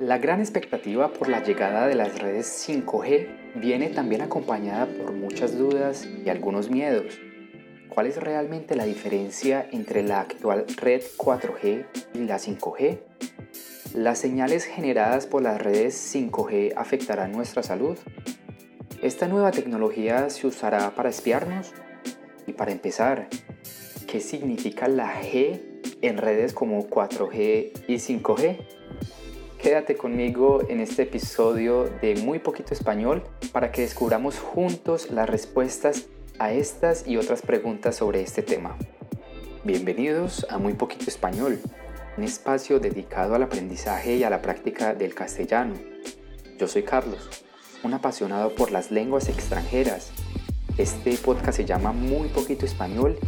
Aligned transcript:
La 0.00 0.18
gran 0.18 0.38
expectativa 0.38 1.12
por 1.12 1.28
la 1.28 1.42
llegada 1.42 1.88
de 1.88 1.96
las 1.96 2.20
redes 2.20 2.46
5G 2.68 3.56
viene 3.56 3.88
también 3.88 4.22
acompañada 4.22 4.86
por 4.86 5.10
muchas 5.12 5.58
dudas 5.58 6.06
y 6.24 6.28
algunos 6.28 6.70
miedos. 6.70 7.18
¿Cuál 7.88 8.06
es 8.06 8.16
realmente 8.16 8.76
la 8.76 8.84
diferencia 8.84 9.68
entre 9.72 10.04
la 10.04 10.20
actual 10.20 10.66
red 10.76 11.02
4G 11.16 11.84
y 12.14 12.18
la 12.18 12.38
5G? 12.38 13.00
¿Las 13.94 14.20
señales 14.20 14.66
generadas 14.66 15.26
por 15.26 15.42
las 15.42 15.60
redes 15.60 16.14
5G 16.14 16.74
afectarán 16.76 17.32
nuestra 17.32 17.64
salud? 17.64 17.98
¿Esta 19.02 19.26
nueva 19.26 19.50
tecnología 19.50 20.30
se 20.30 20.46
usará 20.46 20.94
para 20.94 21.08
espiarnos? 21.08 21.72
Y 22.46 22.52
para 22.52 22.70
empezar, 22.70 23.26
¿qué 24.06 24.20
significa 24.20 24.86
la 24.86 25.12
G 25.20 25.60
en 26.02 26.18
redes 26.18 26.52
como 26.52 26.86
4G 26.88 27.72
y 27.88 27.94
5G? 27.94 28.77
Quédate 29.58 29.96
conmigo 29.96 30.62
en 30.68 30.78
este 30.78 31.02
episodio 31.02 31.90
de 32.00 32.14
Muy 32.14 32.38
Poquito 32.38 32.72
Español 32.72 33.24
para 33.50 33.72
que 33.72 33.82
descubramos 33.82 34.38
juntos 34.38 35.10
las 35.10 35.28
respuestas 35.28 36.06
a 36.38 36.52
estas 36.52 37.08
y 37.08 37.16
otras 37.16 37.42
preguntas 37.42 37.96
sobre 37.96 38.20
este 38.22 38.42
tema. 38.42 38.76
Bienvenidos 39.64 40.46
a 40.48 40.58
Muy 40.58 40.74
Poquito 40.74 41.06
Español, 41.08 41.58
un 42.16 42.22
espacio 42.22 42.78
dedicado 42.78 43.34
al 43.34 43.42
aprendizaje 43.42 44.14
y 44.14 44.22
a 44.22 44.30
la 44.30 44.42
práctica 44.42 44.94
del 44.94 45.16
castellano. 45.16 45.74
Yo 46.56 46.68
soy 46.68 46.84
Carlos, 46.84 47.28
un 47.82 47.94
apasionado 47.94 48.54
por 48.54 48.70
las 48.70 48.92
lenguas 48.92 49.28
extranjeras. 49.28 50.12
Este 50.78 51.16
podcast 51.16 51.56
se 51.56 51.64
llama 51.64 51.90
Muy 51.90 52.28
Poquito 52.28 52.64
Español 52.64 53.18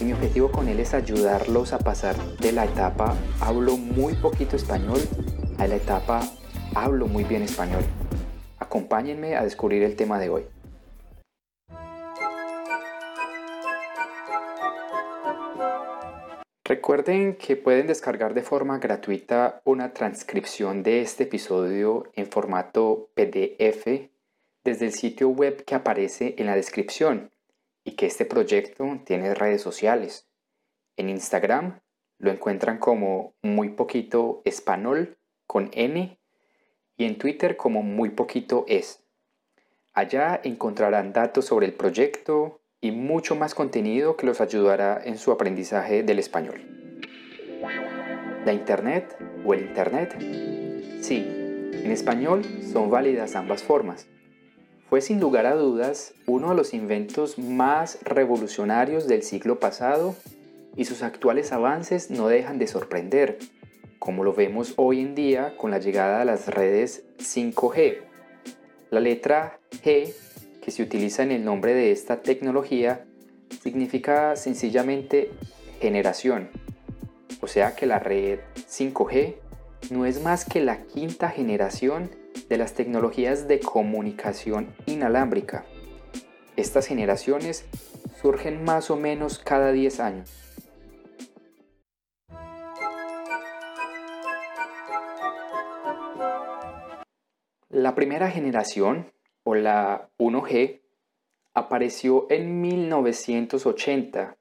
y 0.00 0.04
mi 0.04 0.14
objetivo 0.14 0.50
con 0.50 0.68
él 0.68 0.80
es 0.80 0.94
ayudarlos 0.94 1.74
a 1.74 1.78
pasar 1.78 2.16
de 2.38 2.52
la 2.52 2.64
etapa 2.64 3.14
hablo 3.40 3.76
muy 3.76 4.14
poquito 4.14 4.56
español 4.56 5.00
a 5.58 5.66
la 5.66 5.76
etapa 5.76 6.20
Hablo 6.74 7.06
muy 7.06 7.24
bien 7.24 7.42
español. 7.42 7.84
Acompáñenme 8.58 9.36
a 9.36 9.44
descubrir 9.44 9.82
el 9.84 9.94
tema 9.94 10.18
de 10.18 10.28
hoy. 10.28 10.46
Recuerden 16.64 17.36
que 17.36 17.56
pueden 17.56 17.86
descargar 17.86 18.34
de 18.34 18.42
forma 18.42 18.78
gratuita 18.78 19.60
una 19.64 19.92
transcripción 19.92 20.82
de 20.82 21.02
este 21.02 21.24
episodio 21.24 22.10
en 22.14 22.26
formato 22.26 23.10
PDF 23.14 24.10
desde 24.64 24.86
el 24.86 24.92
sitio 24.92 25.28
web 25.28 25.64
que 25.64 25.74
aparece 25.74 26.34
en 26.38 26.46
la 26.46 26.56
descripción 26.56 27.30
y 27.84 27.92
que 27.92 28.06
este 28.06 28.24
proyecto 28.24 28.98
tiene 29.04 29.34
redes 29.34 29.62
sociales. 29.62 30.26
En 30.96 31.10
Instagram 31.10 31.80
lo 32.18 32.30
encuentran 32.30 32.78
como 32.78 33.34
muy 33.42 33.68
poquito 33.68 34.40
español 34.44 35.18
con 35.46 35.70
N 35.72 36.18
y 36.96 37.04
en 37.04 37.18
Twitter 37.18 37.56
como 37.56 37.82
muy 37.82 38.10
poquito 38.10 38.64
es. 38.68 39.00
Allá 39.92 40.40
encontrarán 40.42 41.12
datos 41.12 41.46
sobre 41.46 41.66
el 41.66 41.74
proyecto 41.74 42.60
y 42.80 42.90
mucho 42.90 43.36
más 43.36 43.54
contenido 43.54 44.16
que 44.16 44.26
los 44.26 44.40
ayudará 44.40 45.00
en 45.04 45.18
su 45.18 45.32
aprendizaje 45.32 46.02
del 46.02 46.18
español. 46.18 46.60
¿La 48.44 48.52
Internet 48.52 49.16
o 49.44 49.54
el 49.54 49.62
Internet? 49.62 50.16
Sí, 51.00 51.24
en 51.72 51.90
español 51.90 52.44
son 52.72 52.90
válidas 52.90 53.36
ambas 53.36 53.62
formas. 53.62 54.06
Fue 54.90 55.00
sin 55.00 55.18
lugar 55.18 55.46
a 55.46 55.54
dudas 55.54 56.14
uno 56.26 56.50
de 56.50 56.56
los 56.56 56.74
inventos 56.74 57.38
más 57.38 57.98
revolucionarios 58.02 59.06
del 59.06 59.22
siglo 59.22 59.60
pasado 59.60 60.14
y 60.76 60.84
sus 60.84 61.02
actuales 61.02 61.52
avances 61.52 62.10
no 62.10 62.28
dejan 62.28 62.58
de 62.58 62.66
sorprender 62.66 63.38
como 64.04 64.22
lo 64.22 64.34
vemos 64.34 64.74
hoy 64.76 65.00
en 65.00 65.14
día 65.14 65.56
con 65.56 65.70
la 65.70 65.78
llegada 65.78 66.18
de 66.18 66.24
las 66.26 66.48
redes 66.48 67.06
5G. 67.20 68.00
La 68.90 69.00
letra 69.00 69.58
G 69.82 70.12
que 70.60 70.70
se 70.70 70.82
utiliza 70.82 71.22
en 71.22 71.32
el 71.32 71.42
nombre 71.42 71.72
de 71.72 71.90
esta 71.90 72.20
tecnología 72.20 73.06
significa 73.62 74.36
sencillamente 74.36 75.30
generación. 75.80 76.50
O 77.40 77.46
sea 77.46 77.74
que 77.74 77.86
la 77.86 77.98
red 77.98 78.40
5G 78.68 79.36
no 79.90 80.04
es 80.04 80.22
más 80.22 80.44
que 80.44 80.60
la 80.60 80.82
quinta 80.82 81.30
generación 81.30 82.10
de 82.50 82.58
las 82.58 82.74
tecnologías 82.74 83.48
de 83.48 83.60
comunicación 83.60 84.74
inalámbrica. 84.84 85.64
Estas 86.56 86.86
generaciones 86.86 87.64
surgen 88.20 88.64
más 88.64 88.90
o 88.90 88.96
menos 88.96 89.38
cada 89.38 89.72
10 89.72 90.00
años. 90.00 90.43
La 97.74 97.96
primera 97.96 98.30
generación, 98.30 99.12
o 99.42 99.56
la 99.56 100.08
1G, 100.18 100.82
apareció 101.54 102.28
en 102.30 102.60
1980 102.60 104.36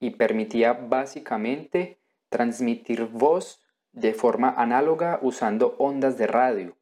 y 0.00 0.10
permitía 0.10 0.72
básicamente 0.72 2.00
transmitir 2.28 3.04
voz 3.04 3.62
de 3.92 4.14
forma 4.14 4.52
análoga 4.56 5.20
usando 5.22 5.76
ondas 5.78 6.18
de 6.18 6.26
radio, 6.26 6.76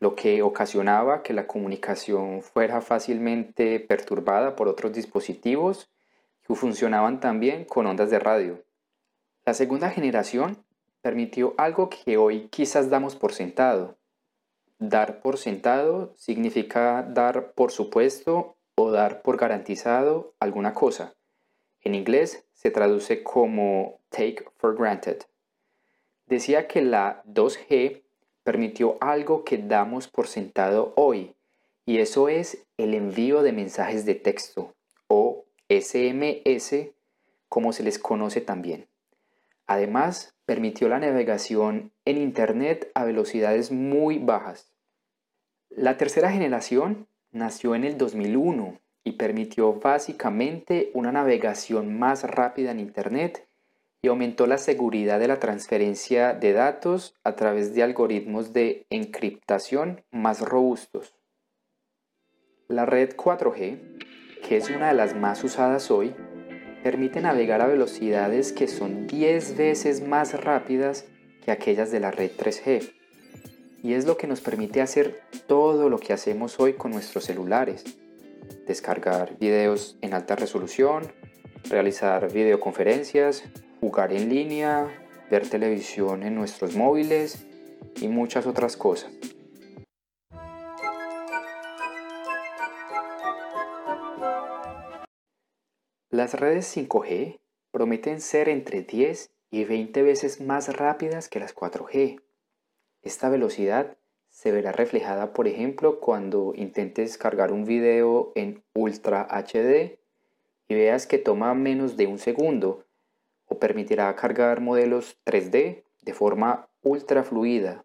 lo 0.00 0.16
que 0.16 0.42
ocasionaba 0.42 1.22
que 1.22 1.32
la 1.32 1.46
comunicación 1.46 2.42
fuera 2.42 2.82
fácilmente 2.82 3.80
perturbada 3.80 4.54
por 4.54 4.68
otros 4.68 4.92
dispositivos 4.92 5.90
que 6.46 6.54
funcionaban 6.54 7.20
también 7.20 7.64
con 7.64 7.86
ondas 7.86 8.10
de 8.10 8.18
radio. 8.18 8.62
La 9.46 9.54
segunda 9.54 9.88
generación 9.88 10.62
permitió 11.00 11.54
algo 11.56 11.88
que 11.88 12.18
hoy 12.18 12.48
quizás 12.48 12.90
damos 12.90 13.16
por 13.16 13.32
sentado, 13.32 13.96
Dar 14.84 15.20
por 15.20 15.38
sentado 15.38 16.12
significa 16.16 17.06
dar 17.08 17.52
por 17.52 17.70
supuesto 17.70 18.56
o 18.74 18.90
dar 18.90 19.22
por 19.22 19.36
garantizado 19.36 20.34
alguna 20.40 20.74
cosa. 20.74 21.14
En 21.82 21.94
inglés 21.94 22.44
se 22.52 22.72
traduce 22.72 23.22
como 23.22 24.00
take 24.08 24.44
for 24.56 24.76
granted. 24.76 25.18
Decía 26.26 26.66
que 26.66 26.82
la 26.82 27.22
2G 27.26 28.02
permitió 28.42 28.96
algo 29.00 29.44
que 29.44 29.58
damos 29.58 30.08
por 30.08 30.26
sentado 30.26 30.94
hoy, 30.96 31.36
y 31.86 31.98
eso 31.98 32.28
es 32.28 32.66
el 32.76 32.94
envío 32.94 33.42
de 33.42 33.52
mensajes 33.52 34.04
de 34.04 34.16
texto, 34.16 34.74
o 35.06 35.44
SMS, 35.68 36.90
como 37.48 37.72
se 37.72 37.84
les 37.84 38.00
conoce 38.00 38.40
también. 38.40 38.88
Además, 39.68 40.34
permitió 40.44 40.88
la 40.88 40.98
navegación 40.98 41.92
en 42.04 42.18
Internet 42.18 42.90
a 42.94 43.04
velocidades 43.04 43.70
muy 43.70 44.18
bajas. 44.18 44.71
La 45.76 45.96
tercera 45.96 46.30
generación 46.30 47.06
nació 47.30 47.74
en 47.74 47.84
el 47.84 47.96
2001 47.96 48.78
y 49.04 49.12
permitió 49.12 49.72
básicamente 49.72 50.90
una 50.92 51.12
navegación 51.12 51.98
más 51.98 52.24
rápida 52.24 52.72
en 52.72 52.78
Internet 52.78 53.48
y 54.02 54.08
aumentó 54.08 54.46
la 54.46 54.58
seguridad 54.58 55.18
de 55.18 55.28
la 55.28 55.38
transferencia 55.38 56.34
de 56.34 56.52
datos 56.52 57.14
a 57.24 57.36
través 57.36 57.74
de 57.74 57.82
algoritmos 57.82 58.52
de 58.52 58.84
encriptación 58.90 60.04
más 60.10 60.42
robustos. 60.42 61.14
La 62.68 62.84
red 62.84 63.16
4G, 63.16 63.98
que 64.46 64.58
es 64.58 64.68
una 64.68 64.88
de 64.88 64.94
las 64.94 65.16
más 65.16 65.42
usadas 65.42 65.90
hoy, 65.90 66.14
permite 66.82 67.22
navegar 67.22 67.62
a 67.62 67.66
velocidades 67.66 68.52
que 68.52 68.68
son 68.68 69.06
10 69.06 69.56
veces 69.56 70.06
más 70.06 70.38
rápidas 70.44 71.06
que 71.42 71.50
aquellas 71.50 71.90
de 71.90 72.00
la 72.00 72.10
red 72.10 72.30
3G 72.36 73.01
y 73.82 73.94
es 73.94 74.06
lo 74.06 74.16
que 74.16 74.26
nos 74.26 74.40
permite 74.40 74.80
hacer 74.80 75.22
todo 75.46 75.88
lo 75.88 75.98
que 75.98 76.12
hacemos 76.12 76.60
hoy 76.60 76.74
con 76.74 76.92
nuestros 76.92 77.24
celulares. 77.24 77.84
Descargar 78.66 79.36
videos 79.38 79.96
en 80.00 80.14
alta 80.14 80.36
resolución, 80.36 81.12
realizar 81.68 82.32
videoconferencias, 82.32 83.44
jugar 83.80 84.12
en 84.12 84.28
línea, 84.28 84.88
ver 85.30 85.48
televisión 85.48 86.22
en 86.22 86.34
nuestros 86.34 86.76
móviles 86.76 87.46
y 88.00 88.08
muchas 88.08 88.46
otras 88.46 88.76
cosas. 88.76 89.10
Las 96.10 96.34
redes 96.34 96.76
5G 96.76 97.40
prometen 97.70 98.20
ser 98.20 98.48
entre 98.48 98.82
10 98.82 99.30
y 99.50 99.64
20 99.64 100.02
veces 100.02 100.40
más 100.40 100.76
rápidas 100.76 101.28
que 101.28 101.40
las 101.40 101.54
4G. 101.54 102.20
Esta 103.02 103.28
velocidad 103.28 103.96
se 104.30 104.52
verá 104.52 104.72
reflejada, 104.72 105.32
por 105.32 105.46
ejemplo, 105.48 106.00
cuando 106.00 106.52
intentes 106.56 107.18
cargar 107.18 107.52
un 107.52 107.64
video 107.64 108.32
en 108.34 108.62
Ultra 108.74 109.26
HD 109.28 109.98
y 110.68 110.74
veas 110.74 111.06
que 111.06 111.18
toma 111.18 111.52
menos 111.54 111.96
de 111.96 112.06
un 112.06 112.18
segundo 112.18 112.84
o 113.46 113.58
permitirá 113.58 114.14
cargar 114.16 114.60
modelos 114.60 115.18
3D 115.26 115.82
de 116.02 116.14
forma 116.14 116.68
ultra 116.82 117.22
fluida. 117.24 117.84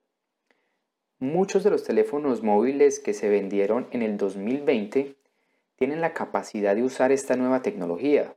Muchos 1.20 1.64
de 1.64 1.72
los 1.72 1.84
teléfonos 1.84 2.44
móviles 2.44 3.00
que 3.00 3.14
se 3.14 3.28
vendieron 3.28 3.88
en 3.92 4.04
el 4.04 4.18
2020 4.18 5.16
tienen 5.76 6.00
la 6.00 6.14
capacidad 6.14 6.76
de 6.76 6.84
usar 6.84 7.12
esta 7.12 7.36
nueva 7.36 7.62
tecnología, 7.62 8.36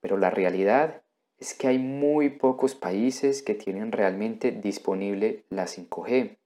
pero 0.00 0.16
la 0.16 0.30
realidad 0.30 1.02
es 1.40 1.54
que 1.54 1.68
hay 1.68 1.78
muy 1.78 2.28
pocos 2.28 2.74
países 2.74 3.42
que 3.42 3.54
tienen 3.54 3.92
realmente 3.92 4.52
disponible 4.52 5.44
la 5.48 5.66
5G. 5.66 6.36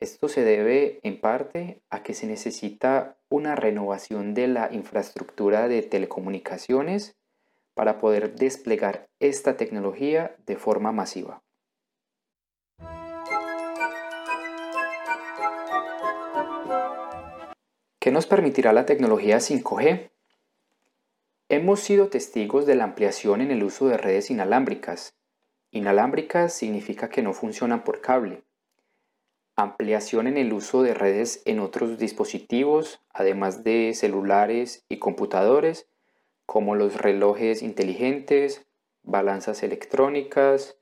Esto 0.00 0.28
se 0.28 0.42
debe 0.42 0.98
en 1.04 1.20
parte 1.20 1.80
a 1.88 2.02
que 2.02 2.14
se 2.14 2.26
necesita 2.26 3.16
una 3.28 3.54
renovación 3.54 4.34
de 4.34 4.48
la 4.48 4.72
infraestructura 4.72 5.68
de 5.68 5.82
telecomunicaciones 5.82 7.16
para 7.74 8.00
poder 8.00 8.34
desplegar 8.34 9.08
esta 9.20 9.56
tecnología 9.56 10.36
de 10.46 10.56
forma 10.56 10.90
masiva. 10.90 11.42
¿Qué 18.00 18.10
nos 18.10 18.26
permitirá 18.26 18.72
la 18.72 18.84
tecnología 18.84 19.38
5G? 19.38 20.10
Hemos 21.48 21.80
sido 21.80 22.08
testigos 22.08 22.66
de 22.66 22.74
la 22.74 22.84
ampliación 22.84 23.40
en 23.40 23.50
el 23.50 23.62
uso 23.62 23.86
de 23.86 23.96
redes 23.96 24.30
inalámbricas. 24.30 25.14
Inalámbricas 25.70 26.52
significa 26.52 27.08
que 27.08 27.22
no 27.22 27.32
funcionan 27.32 27.84
por 27.84 28.00
cable 28.00 28.44
ampliación 29.56 30.26
en 30.26 30.36
el 30.36 30.52
uso 30.52 30.82
de 30.82 30.94
redes 30.94 31.42
en 31.44 31.60
otros 31.60 31.98
dispositivos, 31.98 33.00
además 33.12 33.62
de 33.62 33.92
celulares 33.94 34.84
y 34.88 34.98
computadores, 34.98 35.88
como 36.46 36.74
los 36.74 36.96
relojes 36.96 37.62
inteligentes, 37.62 38.66
balanzas 39.02 39.62
electrónicas, 39.62 40.76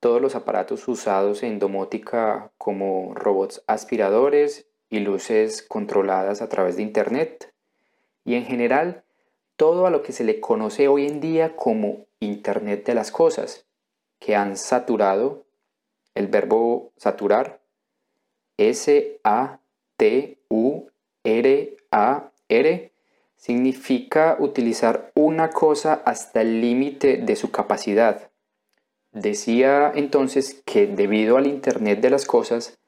todos 0.00 0.20
los 0.20 0.34
aparatos 0.34 0.88
usados 0.88 1.42
en 1.42 1.58
domótica 1.58 2.52
como 2.58 3.14
robots 3.14 3.62
aspiradores 3.66 4.66
y 4.88 5.00
luces 5.00 5.62
controladas 5.62 6.42
a 6.42 6.48
través 6.48 6.76
de 6.76 6.82
Internet, 6.82 7.54
y 8.24 8.34
en 8.34 8.44
general 8.44 9.04
todo 9.60 9.86
a 9.86 9.90
lo 9.90 10.02
que 10.02 10.14
se 10.14 10.24
le 10.24 10.40
conoce 10.40 10.88
hoy 10.88 11.06
en 11.06 11.20
día 11.20 11.54
como 11.54 12.06
Internet 12.18 12.86
de 12.86 12.94
las 12.94 13.12
Cosas, 13.12 13.66
que 14.18 14.34
han 14.34 14.56
saturado 14.56 15.44
el 16.14 16.28
verbo 16.28 16.92
saturar 16.96 17.60
S-A-T-U-R-A-R 18.56 19.62
significa 23.36 24.36
utilizar 24.38 25.12
una 25.14 25.50
cosa 25.50 26.00
hasta 26.06 26.40
el 26.40 26.62
límite 26.62 27.18
de 27.18 27.36
su 27.36 27.50
capacidad. 27.50 28.30
Decía 29.12 29.92
entonces 29.94 30.62
que 30.64 30.86
debido 30.86 31.36
al 31.36 31.46
Internet 31.46 32.00
de 32.00 32.08
las 32.08 32.24
Cosas, 32.24 32.78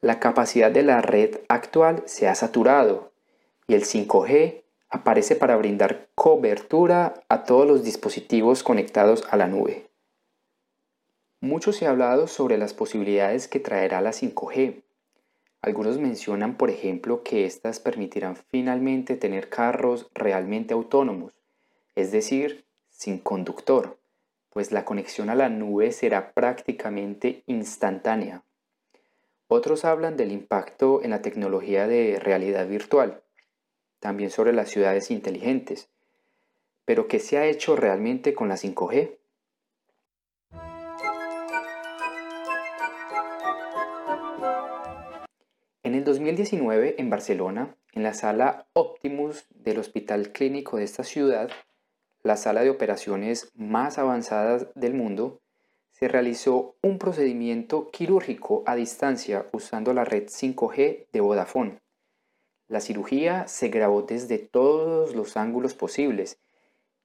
la 0.00 0.18
capacidad 0.18 0.72
de 0.72 0.82
la 0.82 1.02
red 1.02 1.38
actual 1.48 2.02
se 2.06 2.26
ha 2.26 2.34
saturado 2.34 3.12
y 3.68 3.74
el 3.74 3.84
5G 3.84 4.65
aparece 4.88 5.36
para 5.36 5.56
brindar 5.56 6.08
cobertura 6.14 7.22
a 7.28 7.44
todos 7.44 7.66
los 7.66 7.84
dispositivos 7.84 8.62
conectados 8.62 9.24
a 9.30 9.36
la 9.36 9.46
nube. 9.46 9.90
Mucho 11.40 11.72
se 11.72 11.86
ha 11.86 11.90
hablado 11.90 12.26
sobre 12.26 12.58
las 12.58 12.74
posibilidades 12.74 13.48
que 13.48 13.60
traerá 13.60 14.00
la 14.00 14.12
5G, 14.12 14.82
algunos 15.66 15.98
mencionan, 15.98 16.56
por 16.56 16.70
ejemplo, 16.70 17.24
que 17.24 17.44
éstas 17.44 17.80
permitirán 17.80 18.36
finalmente 18.36 19.16
tener 19.16 19.48
carros 19.48 20.08
realmente 20.14 20.74
autónomos, 20.74 21.32
es 21.96 22.12
decir, 22.12 22.66
sin 22.88 23.18
conductor, 23.18 23.98
pues 24.50 24.70
la 24.70 24.84
conexión 24.84 25.28
a 25.28 25.34
la 25.34 25.48
nube 25.48 25.90
será 25.90 26.32
prácticamente 26.34 27.42
instantánea. 27.46 28.44
Otros 29.48 29.84
hablan 29.84 30.16
del 30.16 30.30
impacto 30.30 31.02
en 31.02 31.10
la 31.10 31.20
tecnología 31.20 31.88
de 31.88 32.20
realidad 32.20 32.68
virtual, 32.68 33.24
también 34.06 34.30
sobre 34.30 34.52
las 34.52 34.68
ciudades 34.68 35.10
inteligentes. 35.10 35.88
Pero 36.84 37.08
¿qué 37.08 37.18
se 37.18 37.38
ha 37.38 37.46
hecho 37.46 37.74
realmente 37.74 38.34
con 38.34 38.48
la 38.48 38.54
5G? 38.54 39.16
En 45.82 45.96
el 45.96 46.04
2019, 46.04 46.94
en 46.98 47.10
Barcelona, 47.10 47.74
en 47.94 48.04
la 48.04 48.14
sala 48.14 48.68
Optimus 48.74 49.46
del 49.50 49.80
Hospital 49.80 50.30
Clínico 50.30 50.76
de 50.76 50.84
esta 50.84 51.02
ciudad, 51.02 51.50
la 52.22 52.36
sala 52.36 52.62
de 52.62 52.70
operaciones 52.70 53.50
más 53.56 53.98
avanzada 53.98 54.70
del 54.76 54.94
mundo, 54.94 55.40
se 55.90 56.06
realizó 56.06 56.76
un 56.80 56.98
procedimiento 56.98 57.90
quirúrgico 57.90 58.62
a 58.66 58.76
distancia 58.76 59.46
usando 59.50 59.92
la 59.92 60.04
red 60.04 60.28
5G 60.28 61.06
de 61.12 61.20
Vodafone. 61.20 61.80
La 62.68 62.80
cirugía 62.80 63.46
se 63.46 63.68
grabó 63.68 64.02
desde 64.02 64.38
todos 64.38 65.14
los 65.14 65.36
ángulos 65.36 65.74
posibles 65.74 66.38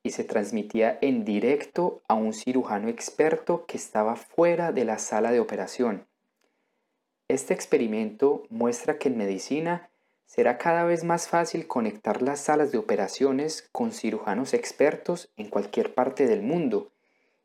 y 0.04 0.12
se 0.12 0.24
transmitía 0.24 0.98
en 1.02 1.24
directo 1.24 2.02
a 2.08 2.16
un 2.16 2.34
cirujano 2.34 2.88
experto 2.88 3.66
que 3.68 3.78
estaba 3.78 4.16
fuera 4.16 4.72
de 4.72 4.86
la 4.86 4.98
sala 4.98 5.31
de 5.31 5.40
operación. 5.40 6.08
Este 7.28 7.54
experimento 7.54 8.44
muestra 8.50 8.98
que 8.98 9.10
en 9.10 9.18
medicina 9.18 9.90
será 10.25 10.58
cada 10.58 10.84
vez 10.86 11.04
más 11.04 11.28
fácil 11.28 11.68
conectar 11.68 12.22
las 12.22 12.40
salas 12.40 12.72
de 12.72 12.78
operaciones 12.78 13.69
con 13.72 13.92
cirujanos 13.92 14.54
expertos 14.54 15.31
en 15.38 15.50
cualquier 15.50 15.94
parte 15.94 16.25
del 16.25 16.42
mundo 16.42 16.92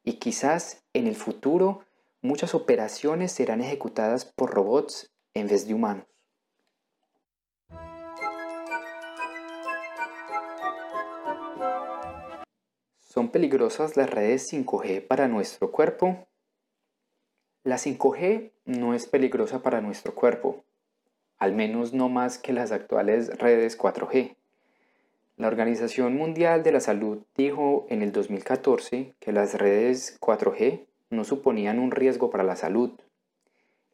y 0.02 0.14
quizás 0.14 0.84
en 0.92 1.06
el 1.06 1.16
futuro 1.16 1.84
muchas 2.22 2.54
operaciones 2.54 3.32
serán 3.32 3.60
ejecutadas 3.60 4.24
por 4.24 4.54
robots 4.54 5.12
en 5.34 5.48
vez 5.48 5.68
de 5.68 5.74
humanos. 5.74 6.15
¿Son 13.16 13.30
peligrosas 13.30 13.96
las 13.96 14.10
redes 14.10 14.52
5G 14.52 15.06
para 15.06 15.26
nuestro 15.26 15.72
cuerpo? 15.72 16.26
La 17.64 17.76
5G 17.76 18.50
no 18.66 18.92
es 18.92 19.06
peligrosa 19.06 19.62
para 19.62 19.80
nuestro 19.80 20.14
cuerpo, 20.14 20.66
al 21.38 21.54
menos 21.54 21.94
no 21.94 22.10
más 22.10 22.36
que 22.36 22.52
las 22.52 22.72
actuales 22.72 23.30
redes 23.38 23.78
4G. 23.78 24.36
La 25.38 25.46
Organización 25.46 26.14
Mundial 26.14 26.62
de 26.62 26.72
la 26.72 26.80
Salud 26.80 27.22
dijo 27.34 27.86
en 27.88 28.02
el 28.02 28.12
2014 28.12 29.14
que 29.18 29.32
las 29.32 29.54
redes 29.54 30.20
4G 30.20 30.84
no 31.08 31.24
suponían 31.24 31.78
un 31.78 31.92
riesgo 31.92 32.28
para 32.28 32.44
la 32.44 32.54
salud. 32.54 33.00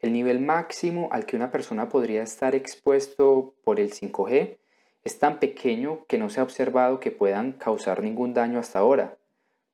El 0.01 0.15
nivel 0.15 0.41
máximo 0.41 1.11
al 1.13 1.27
que 1.27 1.37
una 1.37 1.53
persona 1.53 1.89
podría 1.89 2.25
estar 2.25 2.57
expuesto 2.57 3.55
por 3.63 3.79
el 3.79 3.93
5G 3.93 4.59
es 5.05 5.19
tan 5.19 5.39
pequeño 5.39 6.05
que 6.07 6.19
no 6.19 6.31
se 6.31 6.41
ha 6.41 6.45
observado 6.45 7.01
que 7.01 7.11
puedan 7.11 7.53
causar 7.53 8.03
ningún 8.03 8.35
daño 8.35 8.59
hasta 8.59 8.79
ahora. 8.79 9.17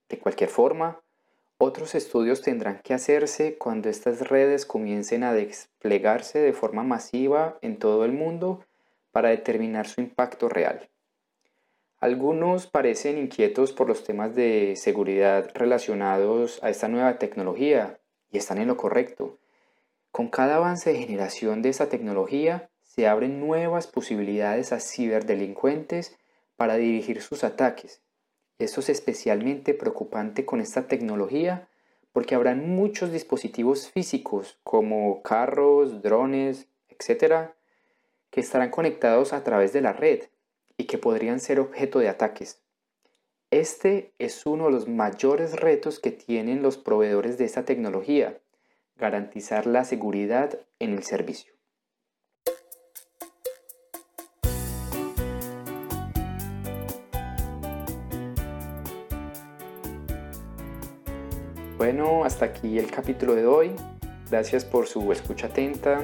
De 0.08 0.18
cualquier 0.18 0.48
forma, 0.48 1.00
otros 1.58 1.94
estudios 1.94 2.40
tendrán 2.40 2.80
que 2.82 2.94
hacerse 2.94 3.58
cuando 3.58 3.88
estas 3.88 4.28
redes 4.28 4.64
comiencen 4.64 5.24
a 5.24 5.32
desplegarse 5.32 6.38
de 6.38 6.52
forma 6.52 6.82
masiva 6.82 7.58
en 7.62 7.78
todo 7.78 8.04
el 8.04 8.12
mundo 8.12 8.64
para 9.10 9.30
determinar 9.30 9.86
su 9.88 10.00
impacto 10.00 10.48
real. 10.48 10.88
Algunos 12.00 12.68
parecen 12.68 13.18
inquietos 13.18 13.72
por 13.72 13.88
los 13.88 14.04
temas 14.04 14.36
de 14.36 14.74
seguridad 14.76 15.50
relacionados 15.54 16.62
a 16.62 16.70
esta 16.70 16.86
nueva 16.86 17.18
tecnología 17.18 17.98
y 18.30 18.38
están 18.38 18.58
en 18.58 18.68
lo 18.68 18.76
correcto. 18.76 19.36
Con 20.12 20.28
cada 20.28 20.56
avance 20.56 20.92
de 20.92 21.00
generación 21.00 21.60
de 21.60 21.70
esta 21.70 21.88
tecnología 21.88 22.70
se 22.98 23.06
abren 23.06 23.38
nuevas 23.38 23.86
posibilidades 23.86 24.72
a 24.72 24.80
ciberdelincuentes 24.80 26.18
para 26.56 26.74
dirigir 26.74 27.22
sus 27.22 27.44
ataques 27.44 28.02
esto 28.58 28.80
es 28.80 28.88
especialmente 28.88 29.72
preocupante 29.72 30.44
con 30.44 30.60
esta 30.60 30.88
tecnología 30.88 31.68
porque 32.12 32.34
habrán 32.34 32.68
muchos 32.68 33.12
dispositivos 33.12 33.88
físicos 33.88 34.58
como 34.64 35.22
carros, 35.22 36.02
drones, 36.02 36.66
etc., 36.88 37.52
que 38.30 38.40
estarán 38.40 38.70
conectados 38.70 39.32
a 39.32 39.44
través 39.44 39.72
de 39.72 39.80
la 39.80 39.92
red 39.92 40.24
y 40.76 40.84
que 40.86 40.98
podrían 40.98 41.38
ser 41.38 41.60
objeto 41.60 42.00
de 42.00 42.08
ataques. 42.08 42.60
Este 43.50 44.12
es 44.18 44.44
uno 44.44 44.66
de 44.66 44.72
los 44.72 44.88
mayores 44.88 45.52
retos 45.52 46.00
que 46.00 46.10
tienen 46.10 46.60
los 46.60 46.76
proveedores 46.76 47.38
de 47.38 47.44
esta 47.44 47.64
tecnología, 47.64 48.40
garantizar 48.96 49.66
la 49.66 49.84
seguridad 49.84 50.58
en 50.80 50.94
el 50.94 51.04
servicio. 51.04 51.57
Bueno, 61.78 62.24
hasta 62.24 62.46
aquí 62.46 62.76
el 62.76 62.90
capítulo 62.90 63.36
de 63.36 63.46
hoy. 63.46 63.70
Gracias 64.28 64.64
por 64.64 64.88
su 64.88 65.12
escucha 65.12 65.46
atenta. 65.46 66.00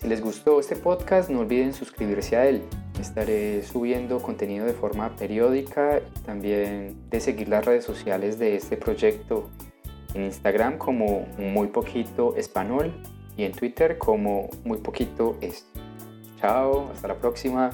Si 0.00 0.08
les 0.08 0.20
gustó 0.20 0.58
este 0.58 0.74
podcast, 0.74 1.30
no 1.30 1.38
olviden 1.38 1.72
suscribirse 1.72 2.36
a 2.36 2.48
él. 2.48 2.64
Estaré 3.00 3.62
subiendo 3.62 4.20
contenido 4.20 4.66
de 4.66 4.72
forma 4.72 5.14
periódica 5.14 6.00
y 6.00 6.20
también 6.24 6.96
de 7.10 7.20
seguir 7.20 7.48
las 7.48 7.64
redes 7.64 7.84
sociales 7.84 8.40
de 8.40 8.56
este 8.56 8.76
proyecto 8.76 9.50
en 10.14 10.24
Instagram 10.24 10.78
como 10.78 11.28
muy 11.38 11.68
poquito 11.68 12.34
español 12.34 12.92
y 13.36 13.44
en 13.44 13.52
Twitter 13.52 13.98
como 13.98 14.50
muy 14.64 14.78
poquito 14.78 15.38
es. 15.40 15.64
Chao, 16.40 16.90
hasta 16.92 17.06
la 17.06 17.18
próxima. 17.18 17.70